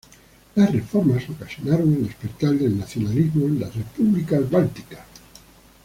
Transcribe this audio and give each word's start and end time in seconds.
Las 0.55 0.71
reformas 0.73 1.29
ocasionaron 1.29 1.93
el 1.93 2.07
despertar 2.07 2.55
del 2.55 2.75
nacionalismo 2.75 3.45
en 3.45 3.59
las 3.59 3.75
repúblicas 3.75 4.49
bálticas. 4.49 5.01